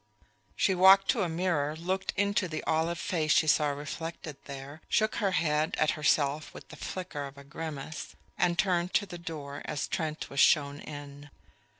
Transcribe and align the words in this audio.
She 0.55 0.73
walked 0.73 1.09
to 1.11 1.21
a 1.21 1.29
mirror, 1.29 1.75
looked 1.75 2.11
into 2.17 2.47
the 2.47 2.63
olive 2.63 2.97
face 2.97 3.31
she 3.33 3.45
saw 3.45 3.67
reflected 3.67 4.35
there, 4.45 4.81
shook 4.89 5.17
her 5.17 5.29
head 5.29 5.75
at 5.77 5.91
herself 5.91 6.55
with 6.55 6.69
the 6.69 6.75
flicker 6.75 7.27
of 7.27 7.37
a 7.37 7.43
grimace, 7.43 8.15
and 8.35 8.57
turned 8.57 8.95
to 8.95 9.05
the 9.05 9.19
door 9.19 9.61
as 9.65 9.87
Trent 9.87 10.27
was 10.31 10.39
shown 10.39 10.79
in. 10.79 11.29